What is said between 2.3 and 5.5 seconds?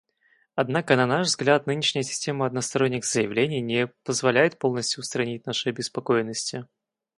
односторонних заявлений не позволяет полностью устранить